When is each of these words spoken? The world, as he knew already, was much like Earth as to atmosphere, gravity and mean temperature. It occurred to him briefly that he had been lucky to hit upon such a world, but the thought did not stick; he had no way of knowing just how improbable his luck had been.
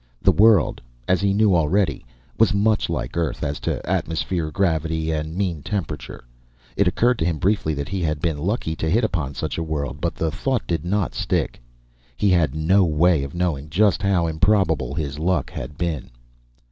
The 0.19 0.31
world, 0.31 0.81
as 1.07 1.21
he 1.21 1.31
knew 1.31 1.55
already, 1.55 2.03
was 2.39 2.55
much 2.55 2.89
like 2.89 3.15
Earth 3.15 3.43
as 3.43 3.59
to 3.59 3.87
atmosphere, 3.87 4.49
gravity 4.49 5.11
and 5.11 5.35
mean 5.35 5.61
temperature. 5.61 6.23
It 6.75 6.87
occurred 6.87 7.19
to 7.19 7.25
him 7.25 7.37
briefly 7.37 7.75
that 7.75 7.87
he 7.89 8.01
had 8.01 8.19
been 8.19 8.39
lucky 8.39 8.75
to 8.77 8.89
hit 8.89 9.03
upon 9.03 9.35
such 9.35 9.59
a 9.59 9.63
world, 9.63 10.01
but 10.01 10.15
the 10.15 10.31
thought 10.31 10.65
did 10.65 10.83
not 10.83 11.13
stick; 11.13 11.61
he 12.17 12.31
had 12.31 12.55
no 12.55 12.83
way 12.83 13.23
of 13.23 13.35
knowing 13.35 13.69
just 13.69 14.01
how 14.01 14.25
improbable 14.25 14.95
his 14.95 15.19
luck 15.19 15.51
had 15.51 15.77
been. 15.77 16.09